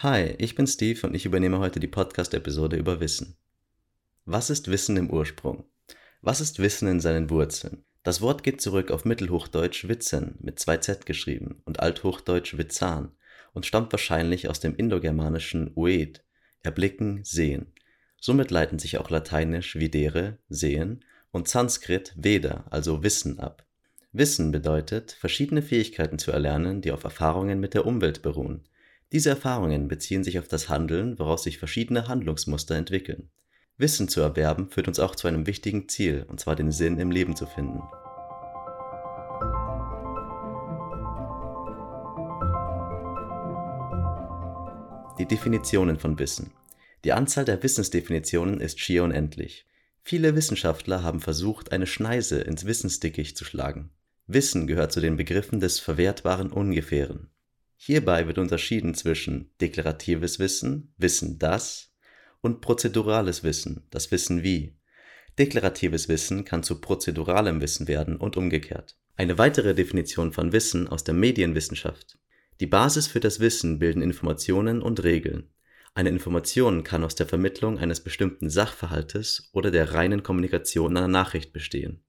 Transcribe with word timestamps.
Hi, 0.00 0.34
ich 0.36 0.54
bin 0.54 0.66
Steve 0.66 1.06
und 1.06 1.14
ich 1.14 1.24
übernehme 1.24 1.58
heute 1.58 1.80
die 1.80 1.86
Podcast-Episode 1.86 2.76
über 2.76 3.00
Wissen. 3.00 3.38
Was 4.26 4.50
ist 4.50 4.70
Wissen 4.70 4.98
im 4.98 5.08
Ursprung? 5.08 5.64
Was 6.20 6.42
ist 6.42 6.58
Wissen 6.58 6.86
in 6.86 7.00
seinen 7.00 7.30
Wurzeln? 7.30 7.82
Das 8.02 8.20
Wort 8.20 8.42
geht 8.42 8.60
zurück 8.60 8.90
auf 8.90 9.06
Mittelhochdeutsch 9.06 9.88
Witzen 9.88 10.34
mit 10.38 10.60
zwei 10.60 10.76
Z 10.76 11.06
geschrieben 11.06 11.62
und 11.64 11.80
Althochdeutsch 11.80 12.58
Witzan 12.58 13.12
und 13.54 13.64
stammt 13.64 13.90
wahrscheinlich 13.90 14.50
aus 14.50 14.60
dem 14.60 14.76
indogermanischen 14.76 15.72
Ued, 15.74 16.22
erblicken, 16.62 17.24
sehen. 17.24 17.72
Somit 18.20 18.50
leiten 18.50 18.78
sich 18.78 18.98
auch 18.98 19.08
Lateinisch 19.08 19.76
videre, 19.76 20.36
sehen 20.50 21.06
und 21.30 21.48
Sanskrit 21.48 22.12
Veda, 22.16 22.66
also 22.68 23.02
Wissen 23.02 23.40
ab. 23.40 23.64
Wissen 24.12 24.52
bedeutet, 24.52 25.12
verschiedene 25.12 25.62
Fähigkeiten 25.62 26.18
zu 26.18 26.32
erlernen, 26.32 26.82
die 26.82 26.92
auf 26.92 27.04
Erfahrungen 27.04 27.60
mit 27.60 27.72
der 27.72 27.86
Umwelt 27.86 28.20
beruhen 28.20 28.68
diese 29.12 29.30
Erfahrungen 29.30 29.88
beziehen 29.88 30.24
sich 30.24 30.38
auf 30.38 30.48
das 30.48 30.68
Handeln, 30.68 31.18
woraus 31.18 31.44
sich 31.44 31.58
verschiedene 31.58 32.08
Handlungsmuster 32.08 32.74
entwickeln. 32.74 33.30
Wissen 33.78 34.08
zu 34.08 34.20
erwerben 34.20 34.68
führt 34.70 34.88
uns 34.88 34.98
auch 34.98 35.14
zu 35.14 35.28
einem 35.28 35.46
wichtigen 35.46 35.88
Ziel, 35.88 36.24
und 36.28 36.40
zwar 36.40 36.56
den 36.56 36.72
Sinn 36.72 36.98
im 36.98 37.10
Leben 37.10 37.36
zu 37.36 37.46
finden. 37.46 37.82
Die 45.18 45.26
Definitionen 45.26 45.98
von 45.98 46.18
Wissen. 46.18 46.52
Die 47.04 47.12
Anzahl 47.12 47.44
der 47.44 47.62
Wissensdefinitionen 47.62 48.60
ist 48.60 48.80
schier 48.80 49.04
unendlich. 49.04 49.66
Viele 50.02 50.34
Wissenschaftler 50.34 51.02
haben 51.02 51.20
versucht, 51.20 51.72
eine 51.72 51.86
Schneise 51.86 52.40
ins 52.40 52.64
Wissensdickicht 52.64 53.36
zu 53.36 53.44
schlagen. 53.44 53.90
Wissen 54.26 54.66
gehört 54.66 54.92
zu 54.92 55.00
den 55.00 55.16
Begriffen 55.16 55.60
des 55.60 55.80
verwertbaren 55.80 56.50
Ungefähren. 56.50 57.30
Hierbei 57.76 58.26
wird 58.26 58.38
unterschieden 58.38 58.94
zwischen 58.94 59.50
deklaratives 59.60 60.38
Wissen 60.38 60.94
(Wissen 60.96 61.38
das) 61.38 61.94
und 62.40 62.60
prozedurales 62.60 63.44
Wissen 63.44 63.86
(das 63.90 64.10
Wissen 64.10 64.42
wie). 64.42 64.76
Deklaratives 65.38 66.08
Wissen 66.08 66.44
kann 66.44 66.62
zu 66.62 66.80
prozeduralem 66.80 67.60
Wissen 67.60 67.86
werden 67.86 68.16
und 68.16 68.36
umgekehrt. 68.36 68.96
Eine 69.14 69.38
weitere 69.38 69.74
Definition 69.74 70.32
von 70.32 70.52
Wissen 70.52 70.88
aus 70.88 71.04
der 71.04 71.14
Medienwissenschaft: 71.14 72.18
Die 72.60 72.66
Basis 72.66 73.06
für 73.06 73.20
das 73.20 73.40
Wissen 73.40 73.78
bilden 73.78 74.02
Informationen 74.02 74.80
und 74.80 75.04
Regeln. 75.04 75.50
Eine 75.94 76.08
Information 76.08 76.82
kann 76.82 77.04
aus 77.04 77.14
der 77.14 77.26
Vermittlung 77.26 77.78
eines 77.78 78.00
bestimmten 78.00 78.50
Sachverhaltes 78.50 79.50
oder 79.52 79.70
der 79.70 79.92
reinen 79.92 80.22
Kommunikation 80.22 80.96
einer 80.96 81.08
Nachricht 81.08 81.52
bestehen. 81.52 82.02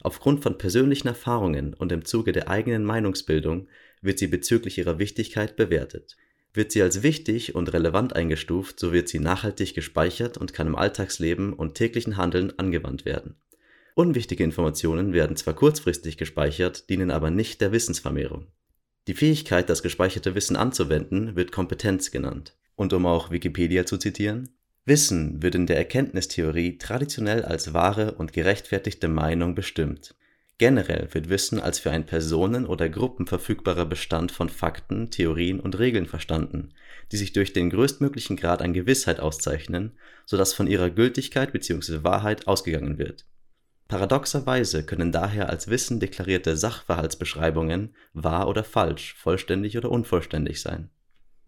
Aufgrund 0.00 0.42
von 0.42 0.58
persönlichen 0.58 1.08
Erfahrungen 1.08 1.74
und 1.74 1.92
im 1.92 2.04
Zuge 2.04 2.32
der 2.32 2.48
eigenen 2.48 2.84
Meinungsbildung 2.84 3.68
wird 4.02 4.18
sie 4.18 4.26
bezüglich 4.26 4.78
ihrer 4.78 4.98
Wichtigkeit 4.98 5.56
bewertet. 5.56 6.16
Wird 6.52 6.70
sie 6.72 6.82
als 6.82 7.02
wichtig 7.02 7.54
und 7.54 7.72
relevant 7.72 8.14
eingestuft, 8.14 8.78
so 8.78 8.92
wird 8.92 9.08
sie 9.08 9.20
nachhaltig 9.20 9.74
gespeichert 9.74 10.36
und 10.36 10.52
kann 10.52 10.66
im 10.66 10.76
Alltagsleben 10.76 11.54
und 11.54 11.74
täglichen 11.74 12.18
Handeln 12.18 12.52
angewandt 12.58 13.06
werden. 13.06 13.36
Unwichtige 13.94 14.44
Informationen 14.44 15.12
werden 15.12 15.36
zwar 15.36 15.54
kurzfristig 15.54 16.18
gespeichert, 16.18 16.90
dienen 16.90 17.10
aber 17.10 17.30
nicht 17.30 17.60
der 17.60 17.72
Wissensvermehrung. 17.72 18.48
Die 19.08 19.14
Fähigkeit, 19.14 19.68
das 19.68 19.82
gespeicherte 19.82 20.34
Wissen 20.34 20.56
anzuwenden, 20.56 21.36
wird 21.36 21.52
Kompetenz 21.52 22.10
genannt. 22.10 22.56
Und 22.76 22.92
um 22.92 23.06
auch 23.06 23.30
Wikipedia 23.30 23.84
zu 23.86 23.98
zitieren, 23.98 24.50
Wissen 24.84 25.42
wird 25.42 25.54
in 25.54 25.66
der 25.66 25.76
Erkenntnistheorie 25.76 26.78
traditionell 26.78 27.44
als 27.44 27.72
wahre 27.72 28.12
und 28.12 28.32
gerechtfertigte 28.32 29.08
Meinung 29.08 29.54
bestimmt. 29.54 30.14
Generell 30.62 31.08
wird 31.10 31.28
Wissen 31.28 31.58
als 31.58 31.80
für 31.80 31.90
ein 31.90 32.06
Personen 32.06 32.66
oder 32.66 32.88
Gruppen 32.88 33.26
verfügbarer 33.26 33.84
Bestand 33.84 34.30
von 34.30 34.48
Fakten, 34.48 35.10
Theorien 35.10 35.58
und 35.58 35.76
Regeln 35.80 36.06
verstanden, 36.06 36.72
die 37.10 37.16
sich 37.16 37.32
durch 37.32 37.52
den 37.52 37.68
größtmöglichen 37.68 38.36
Grad 38.36 38.62
an 38.62 38.72
Gewissheit 38.72 39.18
auszeichnen, 39.18 39.98
so 40.24 40.36
dass 40.36 40.54
von 40.54 40.68
ihrer 40.68 40.90
Gültigkeit 40.90 41.52
bzw. 41.52 42.04
Wahrheit 42.04 42.46
ausgegangen 42.46 42.96
wird. 42.96 43.24
Paradoxerweise 43.88 44.86
können 44.86 45.10
daher 45.10 45.48
als 45.50 45.66
Wissen 45.66 45.98
deklarierte 45.98 46.56
Sachverhaltsbeschreibungen 46.56 47.96
wahr 48.12 48.46
oder 48.46 48.62
falsch, 48.62 49.14
vollständig 49.14 49.76
oder 49.76 49.90
unvollständig 49.90 50.60
sein. 50.60 50.90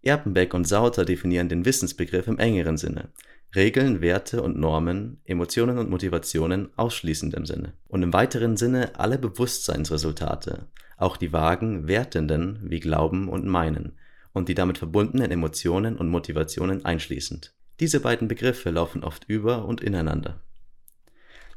Erpenbeck 0.01 0.53
und 0.53 0.67
Sauter 0.67 1.05
definieren 1.05 1.47
den 1.47 1.63
Wissensbegriff 1.63 2.27
im 2.27 2.37
engeren 2.37 2.75
Sinne 2.75 3.13
Regeln, 3.55 4.01
Werte 4.01 4.41
und 4.41 4.57
Normen, 4.57 5.21
Emotionen 5.23 5.77
und 5.77 5.89
Motivationen 5.89 6.69
ausschließendem 6.75 7.45
Sinne 7.45 7.73
und 7.87 8.03
im 8.03 8.11
weiteren 8.11 8.57
Sinne 8.57 8.99
alle 8.99 9.17
Bewusstseinsresultate, 9.17 10.67
auch 10.97 11.15
die 11.15 11.31
vagen, 11.31 11.87
wertenden 11.87 12.59
wie 12.63 12.79
Glauben 12.79 13.29
und 13.29 13.45
Meinen 13.45 13.97
und 14.33 14.49
die 14.49 14.55
damit 14.55 14.77
verbundenen 14.77 15.31
Emotionen 15.31 15.95
und 15.95 16.09
Motivationen 16.09 16.83
einschließend. 16.83 17.53
Diese 17.79 18.01
beiden 18.01 18.27
Begriffe 18.27 18.69
laufen 18.69 19.03
oft 19.03 19.25
über 19.27 19.65
und 19.65 19.81
ineinander. 19.81 20.41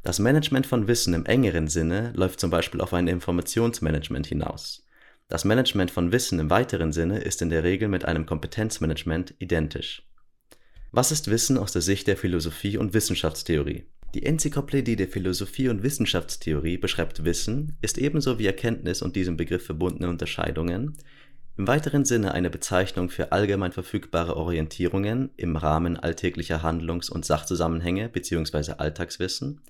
Das 0.04 0.20
Management 0.20 0.66
von 0.66 0.86
Wissen 0.86 1.14
im 1.14 1.26
engeren 1.26 1.68
Sinne 1.68 2.12
läuft 2.14 2.38
zum 2.38 2.50
Beispiel 2.50 2.80
auf 2.80 2.94
ein 2.94 3.08
Informationsmanagement 3.08 4.26
hinaus. 4.26 4.86
Das 5.28 5.44
Management 5.44 5.90
von 5.90 6.12
Wissen 6.12 6.38
im 6.38 6.50
weiteren 6.50 6.92
Sinne 6.92 7.18
ist 7.18 7.42
in 7.42 7.50
der 7.50 7.64
Regel 7.64 7.88
mit 7.88 8.04
einem 8.04 8.24
Kompetenzmanagement 8.24 9.34
identisch 9.38 10.07
was 10.90 11.12
ist 11.12 11.30
Wissen 11.30 11.58
aus 11.58 11.72
der 11.72 11.82
Sicht 11.82 12.06
der 12.06 12.16
Philosophie 12.16 12.78
und 12.78 12.94
Wissenschaftstheorie? 12.94 13.84
Die 14.14 14.24
Enzyklopädie 14.24 14.96
der 14.96 15.08
Philosophie 15.08 15.68
und 15.68 15.82
Wissenschaftstheorie 15.82 16.78
beschreibt 16.78 17.24
Wissen, 17.24 17.76
ist 17.82 17.98
ebenso 17.98 18.38
wie 18.38 18.46
Erkenntnis 18.46 19.02
und 19.02 19.14
diesem 19.14 19.36
Begriff 19.36 19.66
verbundene 19.66 20.08
Unterscheidungen 20.08 20.96
im 21.58 21.66
weiteren 21.66 22.04
Sinne 22.04 22.32
eine 22.32 22.50
Bezeichnung 22.50 23.10
für 23.10 23.32
allgemein 23.32 23.72
verfügbare 23.72 24.36
Orientierungen 24.36 25.30
im 25.36 25.56
Rahmen 25.56 25.96
alltäglicher 25.96 26.62
Handlungs- 26.62 27.10
und 27.10 27.24
Sachzusammenhänge 27.24 28.08
bzw. 28.08 28.74
Alltagswissen, 28.78 29.60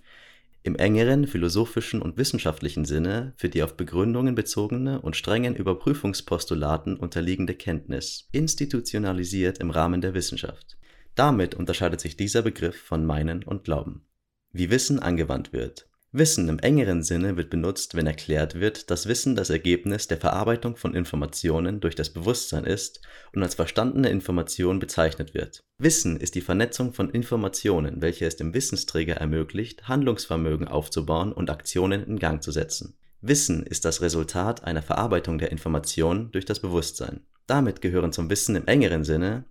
im 0.63 0.77
engeren 0.77 1.27
philosophischen 1.27 2.03
und 2.03 2.19
wissenschaftlichen 2.19 2.85
Sinne 2.85 3.33
für 3.37 3.49
die 3.49 3.63
auf 3.63 3.75
Begründungen 3.75 4.35
bezogene 4.35 5.01
und 5.01 5.17
strengen 5.17 5.57
Überprüfungspostulaten 5.57 6.97
unterliegende 6.97 7.55
Kenntnis, 7.55 8.29
institutionalisiert 8.33 9.59
im 9.59 9.71
Rahmen 9.71 10.03
der 10.03 10.13
Wissenschaft 10.13 10.77
damit 11.19 11.55
unterscheidet 11.55 12.01
sich 12.01 12.17
dieser 12.17 12.43
Begriff 12.43 12.77
von 12.77 13.05
Meinen 13.05 13.43
und 13.43 13.65
Glauben. 13.65 14.07
Wie 14.53 14.71
Wissen 14.71 15.01
angewandt 15.01 15.53
wird. 15.53 15.89
Wissen 16.11 16.49
im 16.49 16.59
engeren 16.59 17.03
Sinne 17.03 17.37
wird 17.37 17.51
benutzt, 17.51 17.95
wenn 17.95 18.07
erklärt 18.07 18.61
wird, 18.61 18.91
dass 18.91 19.09
Wissen 19.09 19.37
das 19.37 19.51
Ergebnis 19.51 20.09
der 20.09 20.17
Verarbeitung 20.17 20.77
von 20.77 20.95
Informationen 20.95 21.81
durch 21.81 21.95
das 21.95 22.11
Bewusstsein 22.11 22.65
ist 22.65 23.03
und 23.35 23.43
als 23.43 23.57
verstandene 23.57 24.09
Information 24.09 24.79
bezeichnet 24.79 25.35
wird. 25.35 25.61
Wissen 25.77 26.17
ist 26.17 26.35
die 26.35 26.41
Vernetzung 26.41 26.95
von 26.95 27.11
Informationen, 27.11 28.01
welche 28.01 28.25
es 28.25 28.37
dem 28.37 28.55
Wissensträger 28.55 29.17
ermöglicht, 29.17 29.87
Handlungsvermögen 29.87 30.67
aufzubauen 30.67 31.33
und 31.33 31.51
Aktionen 31.51 32.05
in 32.05 32.19
Gang 32.19 32.43
zu 32.43 32.53
setzen. 32.53 32.97
Wissen 33.21 33.65
ist 33.65 33.85
das 33.85 34.01
Resultat 34.01 34.65
einer 34.65 34.83
Verarbeitung 34.83 35.39
der 35.39 35.53
Information 35.53 36.31
durch 36.31 36.47
das 36.47 36.61
Bewusstsein. 36.61 37.21
Damit 37.47 37.83
gehören 37.83 38.13
zum 38.13 38.31
Wissen 38.31 38.57
im 38.57 38.67
engeren 38.67 39.05
Sinne 39.05 39.45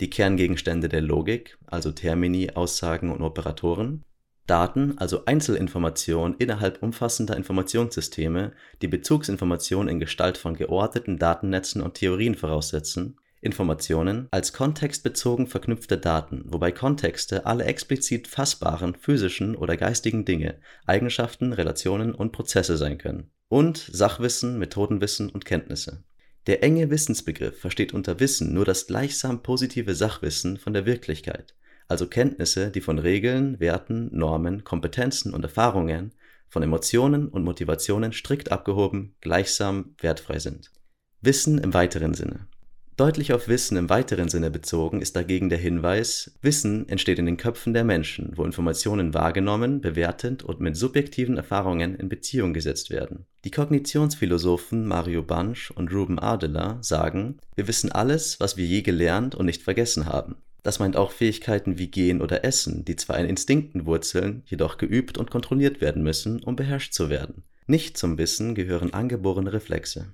die 0.00 0.10
Kerngegenstände 0.10 0.88
der 0.88 1.00
Logik, 1.00 1.58
also 1.66 1.92
Termini, 1.92 2.50
Aussagen 2.54 3.10
und 3.10 3.22
Operatoren, 3.22 4.04
Daten, 4.46 4.96
also 4.96 5.24
Einzelinformationen 5.26 6.36
innerhalb 6.38 6.82
umfassender 6.82 7.36
Informationssysteme, 7.36 8.52
die 8.80 8.88
Bezugsinformationen 8.88 9.88
in 9.88 10.00
Gestalt 10.00 10.38
von 10.38 10.54
geordneten 10.54 11.18
Datennetzen 11.18 11.82
und 11.82 11.94
Theorien 11.94 12.34
voraussetzen, 12.34 13.18
Informationen 13.40 14.26
als 14.30 14.52
kontextbezogen 14.52 15.46
verknüpfte 15.46 15.98
Daten, 15.98 16.42
wobei 16.46 16.72
Kontexte 16.72 17.46
alle 17.46 17.64
explizit 17.64 18.26
fassbaren 18.26 18.96
physischen 18.96 19.54
oder 19.54 19.76
geistigen 19.76 20.24
Dinge, 20.24 20.58
Eigenschaften, 20.86 21.52
Relationen 21.52 22.14
und 22.14 22.32
Prozesse 22.32 22.76
sein 22.76 22.98
können, 22.98 23.30
und 23.48 23.78
Sachwissen, 23.92 24.58
Methodenwissen 24.58 25.28
und 25.28 25.44
Kenntnisse 25.44 26.02
der 26.48 26.64
enge 26.64 26.90
Wissensbegriff 26.90 27.60
versteht 27.60 27.92
unter 27.92 28.18
Wissen 28.20 28.54
nur 28.54 28.64
das 28.64 28.86
gleichsam 28.86 29.42
positive 29.42 29.94
Sachwissen 29.94 30.56
von 30.56 30.72
der 30.72 30.86
Wirklichkeit, 30.86 31.54
also 31.88 32.06
Kenntnisse, 32.06 32.70
die 32.70 32.80
von 32.80 32.98
Regeln, 32.98 33.60
Werten, 33.60 34.08
Normen, 34.16 34.64
Kompetenzen 34.64 35.34
und 35.34 35.44
Erfahrungen, 35.44 36.12
von 36.48 36.62
Emotionen 36.62 37.28
und 37.28 37.44
Motivationen 37.44 38.14
strikt 38.14 38.50
abgehoben, 38.50 39.14
gleichsam 39.20 39.94
wertfrei 40.00 40.38
sind. 40.38 40.72
Wissen 41.20 41.58
im 41.58 41.74
weiteren 41.74 42.14
Sinne 42.14 42.46
Deutlich 42.98 43.32
auf 43.32 43.46
Wissen 43.46 43.76
im 43.76 43.90
weiteren 43.90 44.28
Sinne 44.28 44.50
bezogen 44.50 45.00
ist 45.00 45.14
dagegen 45.14 45.50
der 45.50 45.58
Hinweis, 45.58 46.32
Wissen 46.42 46.88
entsteht 46.88 47.20
in 47.20 47.26
den 47.26 47.36
Köpfen 47.36 47.72
der 47.72 47.84
Menschen, 47.84 48.32
wo 48.34 48.44
Informationen 48.44 49.14
wahrgenommen, 49.14 49.80
bewertet 49.80 50.42
und 50.42 50.58
mit 50.58 50.76
subjektiven 50.76 51.36
Erfahrungen 51.36 51.94
in 51.94 52.08
Beziehung 52.08 52.52
gesetzt 52.52 52.90
werden. 52.90 53.24
Die 53.44 53.52
Kognitionsphilosophen 53.52 54.84
Mario 54.84 55.22
Bunch 55.22 55.70
und 55.76 55.92
Ruben 55.92 56.18
Adler 56.18 56.78
sagen, 56.80 57.38
wir 57.54 57.68
wissen 57.68 57.92
alles, 57.92 58.40
was 58.40 58.56
wir 58.56 58.66
je 58.66 58.82
gelernt 58.82 59.36
und 59.36 59.46
nicht 59.46 59.62
vergessen 59.62 60.06
haben. 60.06 60.34
Das 60.64 60.80
meint 60.80 60.96
auch 60.96 61.12
Fähigkeiten 61.12 61.78
wie 61.78 61.92
Gehen 61.92 62.20
oder 62.20 62.44
Essen, 62.44 62.84
die 62.84 62.96
zwar 62.96 63.20
in 63.20 63.26
Instinkten 63.26 63.86
wurzeln, 63.86 64.42
jedoch 64.46 64.76
geübt 64.76 65.18
und 65.18 65.30
kontrolliert 65.30 65.80
werden 65.80 66.02
müssen, 66.02 66.42
um 66.42 66.56
beherrscht 66.56 66.94
zu 66.94 67.10
werden. 67.10 67.44
Nicht 67.68 67.96
zum 67.96 68.18
Wissen 68.18 68.56
gehören 68.56 68.92
angeborene 68.92 69.52
Reflexe. 69.52 70.08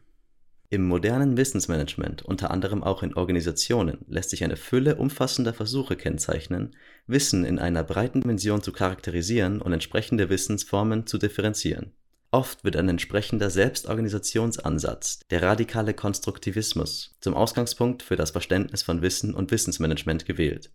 Im 0.75 0.89
modernen 0.89 1.37
Wissensmanagement, 1.37 2.23
unter 2.23 2.51
anderem 2.51 2.83
auch 2.83 3.05
in 3.05 3.15
Organisationen, 3.15 3.99
lässt 4.09 4.31
sich 4.31 4.43
eine 4.43 4.57
Fülle 4.57 4.97
umfassender 4.97 5.55
Versuche 5.55 5.95
kennzeichnen, 5.95 6.75
Wissen 7.07 7.45
in 7.45 7.61
einer 7.61 7.85
breiten 7.85 8.23
Dimension 8.23 8.61
zu 8.61 8.73
charakterisieren 8.73 9.63
und 9.63 9.73
entsprechende 9.73 10.31
Wissensformen 10.31 11.07
zu 11.07 11.17
differenzieren. 11.17 11.93
Oft 12.33 12.65
wird 12.65 12.75
ein 12.75 12.89
entsprechender 12.89 13.51
Selbstorganisationsansatz, 13.51 15.21
der 15.31 15.43
radikale 15.43 15.95
Konstruktivismus, 15.95 17.15
zum 17.21 17.35
Ausgangspunkt 17.35 18.03
für 18.03 18.17
das 18.17 18.33
Verständnis 18.33 18.83
von 18.83 19.01
Wissen 19.01 19.33
und 19.33 19.53
Wissensmanagement 19.53 20.27
gewählt 20.27 20.73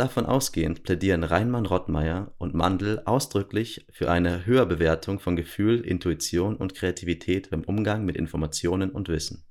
Davon 0.00 0.24
ausgehend 0.24 0.82
plädieren 0.82 1.24
Reinmann-Rottmeier 1.24 2.32
und 2.38 2.54
Mandl 2.54 3.02
ausdrücklich 3.04 3.84
für 3.92 4.10
eine 4.10 4.46
Höherbewertung 4.46 5.20
von 5.20 5.36
Gefühl, 5.36 5.80
Intuition 5.80 6.56
und 6.56 6.74
Kreativität 6.74 7.50
beim 7.50 7.64
Umgang 7.64 8.06
mit 8.06 8.16
Informationen 8.16 8.92
und 8.92 9.10
Wissen. 9.10 9.44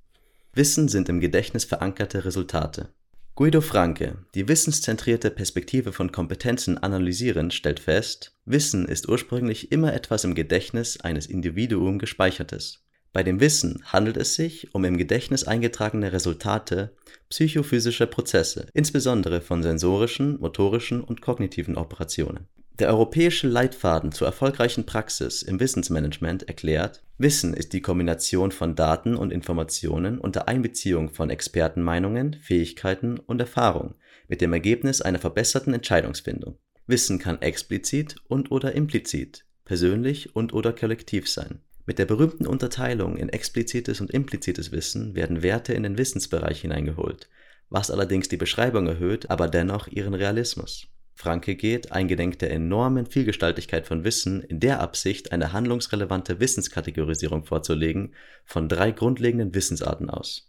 Wissen 0.56 0.88
sind 0.88 1.07
im 1.07 1.19
Gedächtnis 1.19 1.66
verankerte 1.66 2.25
Resultate. 2.25 2.90
Guido 3.36 3.62
Franke, 3.62 4.25
die 4.34 4.48
wissenszentrierte 4.48 5.30
Perspektive 5.30 5.94
von 5.94 6.12
Kompetenzen 6.12 6.80
analysierend, 6.80 7.54
stellt 7.54 7.80
fest: 7.80 8.36
Wissen 8.45 8.88
ist 8.88 9.07
ursprünglich 9.07 9.72
immer 9.72 9.94
etwas 9.94 10.24
im 10.24 10.34
Gedächtnis 10.34 11.00
eines 11.00 11.28
Individuum 11.28 12.00
Gespeichertes 12.00 12.89
bei 13.12 13.24
dem 13.24 13.40
Wissen 13.40 13.82
handelt 13.86 14.18
es 14.18 14.36
sich 14.36 14.74
um 14.76 14.86
im 14.86 14.98
Gedächtnis 14.98 15.44
eingetragene 15.44 16.14
Resultate 16.14 16.92
psychophysischer 17.30 18.06
Prozesse, 18.06 18.68
insbesondere 18.74 19.42
von 19.42 19.64
sensorischen, 19.64 20.40
motorischen 20.40 21.02
und 21.02 21.22
kognitiven 21.22 21.76
Operationen. 21.76 22.48
Der 22.78 22.90
Europäische 22.90 23.48
Leitfaden 23.48 24.12
zur 24.12 24.28
erfolgreichen 24.28 24.86
Praxis 24.86 25.42
im 25.42 25.60
Wissensmanagement 25.60 26.48
erklärt: 26.48 27.04
Wissen 27.18 27.54
ist 27.54 27.74
die 27.74 27.82
Kombination 27.82 28.52
von 28.52 28.76
Daten 28.76 29.16
und 29.16 29.34
Informationen 29.34 30.20
unter 30.20 30.48
Einbeziehung 30.48 31.10
von 31.10 31.30
Expertenmeinungen, 31.30 32.36
Fähigkeiten 32.36 33.20
und 33.20 33.42
Erfahrung 33.42 33.96
mit 34.28 34.40
dem 34.40 34.54
Ergebnis 34.54 35.02
einer 35.02 35.20
verbesserten 35.20 35.74
Entscheidungsfindung. 35.74 36.58
Wissen 36.88 37.20
kann 37.20 37.42
explizit 37.42 38.16
und/oder 38.28 38.74
implizit, 38.74 39.46
persönlich 39.66 40.36
und/oder 40.36 40.72
kollektiv 40.72 41.28
sein 41.28 41.62
mit 41.90 41.98
der 41.98 42.06
berühmten 42.06 42.46
Unterteilung 42.46 43.18
in 43.18 43.30
explizites 43.30 44.00
und 44.00 44.12
implizites 44.12 44.72
Wissen 44.72 45.16
werden 45.16 45.42
Werte 45.42 45.74
in 45.74 45.82
den 45.82 45.98
Wissensbereich 45.98 46.62
hineingeholt, 46.62 47.28
was 47.72 47.90
allerdings 47.90 48.30
die 48.30 48.38
Beschreibung 48.38 48.86
erhöht, 48.86 49.32
aber 49.32 49.48
dennoch 49.48 49.88
ihren 49.88 50.14
Realismus. 50.14 50.86
Franke 51.16 51.56
geht, 51.56 51.92
eingedenk 51.92 52.38
der 52.38 52.52
enormen 52.52 53.08
Vielgestaltigkeit 53.08 53.88
von 53.88 54.04
Wissen, 54.04 54.44
in 54.44 54.60
der 54.60 54.82
Absicht, 54.82 55.32
eine 55.32 55.52
handlungsrelevante 55.52 56.40
Wissenskategorisierung 56.40 57.44
vorzulegen, 57.44 58.14
von 58.46 58.70
drei 58.70 58.92
grundlegenden 58.92 59.56
Wissensarten 59.56 60.12
aus. 60.12 60.48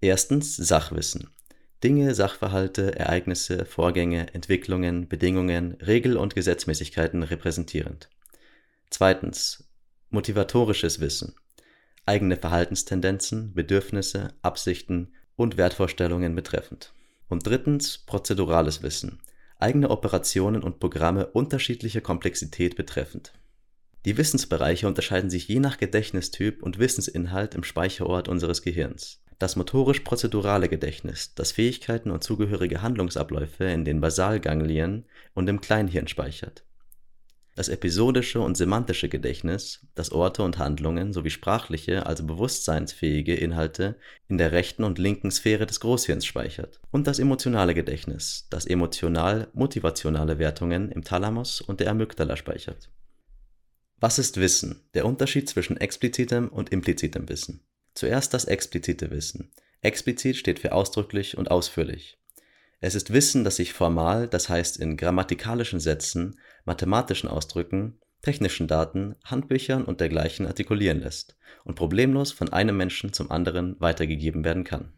Erstens 0.00 0.54
Sachwissen. 0.54 1.30
Dinge, 1.82 2.14
Sachverhalte, 2.14 2.94
Ereignisse, 2.94 3.64
Vorgänge, 3.64 4.32
Entwicklungen, 4.34 5.08
Bedingungen, 5.08 5.72
Regel- 5.84 6.16
und 6.16 6.36
Gesetzmäßigkeiten 6.36 7.24
repräsentierend. 7.24 8.08
Zweitens 8.88 9.66
Motivatorisches 10.10 11.00
Wissen 11.00 11.34
eigene 12.06 12.36
Verhaltenstendenzen, 12.36 13.52
Bedürfnisse, 13.52 14.28
Absichten 14.40 15.12
und 15.34 15.56
Wertvorstellungen 15.56 16.34
betreffend. 16.34 16.94
Und 17.28 17.46
drittens 17.46 17.98
prozedurales 17.98 18.82
Wissen 18.82 19.18
eigene 19.58 19.90
Operationen 19.90 20.62
und 20.62 20.78
Programme 20.78 21.26
unterschiedlicher 21.26 22.02
Komplexität 22.02 22.76
betreffend. 22.76 23.32
Die 24.04 24.16
Wissensbereiche 24.16 24.86
unterscheiden 24.86 25.30
sich 25.30 25.48
je 25.48 25.58
nach 25.58 25.78
Gedächtnistyp 25.78 26.62
und 26.62 26.78
Wissensinhalt 26.78 27.54
im 27.54 27.64
Speicherort 27.64 28.28
unseres 28.28 28.62
Gehirns. 28.62 29.22
Das 29.38 29.56
motorisch-prozedurale 29.56 30.68
Gedächtnis, 30.68 31.34
das 31.34 31.52
Fähigkeiten 31.52 32.10
und 32.10 32.22
zugehörige 32.22 32.82
Handlungsabläufe 32.82 33.64
in 33.64 33.84
den 33.84 34.00
Basalganglien 34.00 35.06
und 35.34 35.48
im 35.48 35.60
Kleinhirn 35.60 36.06
speichert 36.06 36.62
das 37.56 37.68
episodische 37.68 38.40
und 38.40 38.56
semantische 38.56 39.08
Gedächtnis, 39.08 39.86
das 39.94 40.12
Orte 40.12 40.42
und 40.42 40.58
Handlungen 40.58 41.14
sowie 41.14 41.30
sprachliche, 41.30 42.04
also 42.04 42.24
bewusstseinsfähige 42.24 43.34
Inhalte 43.34 43.96
in 44.28 44.36
der 44.36 44.52
rechten 44.52 44.84
und 44.84 44.98
linken 44.98 45.30
Sphäre 45.30 45.66
des 45.66 45.80
Großhirns 45.80 46.26
speichert, 46.26 46.80
und 46.90 47.06
das 47.06 47.18
emotionale 47.18 47.74
Gedächtnis, 47.74 48.46
das 48.50 48.66
emotional-motivationale 48.66 50.38
Wertungen 50.38 50.92
im 50.92 51.02
Thalamus 51.02 51.62
und 51.62 51.80
der 51.80 51.90
Amygdala 51.90 52.36
speichert. 52.36 52.90
Was 53.98 54.18
ist 54.18 54.38
Wissen? 54.38 54.82
Der 54.92 55.06
Unterschied 55.06 55.48
zwischen 55.48 55.78
explizitem 55.78 56.50
und 56.50 56.70
implizitem 56.70 57.26
Wissen. 57.30 57.62
Zuerst 57.94 58.34
das 58.34 58.44
explizite 58.44 59.10
Wissen. 59.10 59.50
Explizit 59.80 60.36
steht 60.36 60.58
für 60.58 60.72
ausdrücklich 60.72 61.38
und 61.38 61.50
ausführlich. 61.50 62.18
Es 62.80 62.94
ist 62.94 63.12
Wissen, 63.12 63.42
das 63.42 63.56
sich 63.56 63.72
formal, 63.72 64.28
das 64.28 64.50
heißt 64.50 64.76
in 64.76 64.98
grammatikalischen 64.98 65.80
Sätzen, 65.80 66.38
mathematischen 66.66 67.30
Ausdrücken, 67.30 67.98
technischen 68.20 68.68
Daten, 68.68 69.14
Handbüchern 69.24 69.84
und 69.84 70.00
dergleichen 70.00 70.46
artikulieren 70.46 71.00
lässt 71.00 71.36
und 71.64 71.76
problemlos 71.76 72.32
von 72.32 72.52
einem 72.52 72.76
Menschen 72.76 73.12
zum 73.12 73.30
anderen 73.30 73.76
weitergegeben 73.80 74.44
werden 74.44 74.64
kann. 74.64 74.92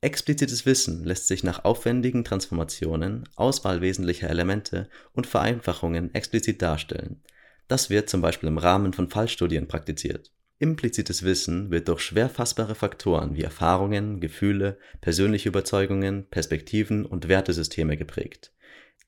Explizites 0.00 0.66
Wissen 0.66 1.04
lässt 1.04 1.26
sich 1.28 1.44
nach 1.44 1.64
aufwendigen 1.64 2.24
Transformationen, 2.24 3.28
Auswahl 3.36 3.80
wesentlicher 3.80 4.30
Elemente 4.30 4.88
und 5.12 5.26
Vereinfachungen 5.26 6.14
explizit 6.14 6.62
darstellen. 6.62 7.22
Das 7.68 7.90
wird 7.90 8.08
zum 8.08 8.20
Beispiel 8.20 8.48
im 8.48 8.58
Rahmen 8.58 8.92
von 8.92 9.10
Fallstudien 9.10 9.68
praktiziert 9.68 10.32
Implizites 10.60 11.22
Wissen 11.22 11.70
wird 11.70 11.86
durch 11.86 12.00
schwer 12.00 12.28
fassbare 12.28 12.74
Faktoren 12.74 13.36
wie 13.36 13.42
Erfahrungen, 13.42 14.20
Gefühle, 14.20 14.76
persönliche 15.00 15.48
Überzeugungen, 15.48 16.26
Perspektiven 16.28 17.06
und 17.06 17.28
Wertesysteme 17.28 17.96
geprägt. 17.96 18.52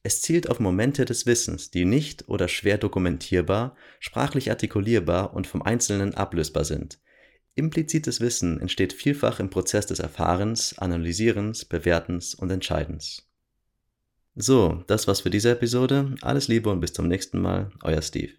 Es 0.02 0.22
zielt 0.22 0.48
auf 0.48 0.60
Momente 0.60 1.04
des 1.04 1.26
Wissens, 1.26 1.70
die 1.70 1.84
nicht 1.84 2.28
oder 2.28 2.48
schwer 2.48 2.78
dokumentierbar, 2.78 3.76
sprachlich 3.98 4.50
artikulierbar 4.50 5.34
und 5.34 5.46
vom 5.46 5.60
Einzelnen 5.62 6.14
ablösbar 6.14 6.64
sind. 6.64 6.98
Implizites 7.54 8.20
Wissen 8.20 8.60
entsteht 8.60 8.94
vielfach 8.94 9.40
im 9.40 9.50
Prozess 9.50 9.86
des 9.86 9.98
Erfahrens, 9.98 10.78
Analysierens, 10.78 11.66
Bewertens 11.66 12.34
und 12.34 12.50
Entscheidens. 12.50 13.28
So, 14.34 14.84
das 14.86 15.06
war's 15.06 15.20
für 15.20 15.30
diese 15.30 15.50
Episode. 15.50 16.14
Alles 16.22 16.48
Liebe 16.48 16.70
und 16.70 16.80
bis 16.80 16.94
zum 16.94 17.06
nächsten 17.08 17.40
Mal, 17.40 17.70
euer 17.82 18.00
Steve. 18.00 18.32